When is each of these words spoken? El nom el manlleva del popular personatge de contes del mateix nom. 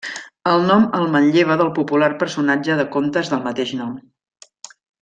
El 0.51 0.63
nom 0.69 0.87
el 0.99 1.05
manlleva 1.15 1.57
del 1.61 1.69
popular 1.75 2.09
personatge 2.23 2.79
de 2.81 2.87
contes 2.97 3.31
del 3.35 3.45
mateix 3.49 3.75
nom. 3.83 3.93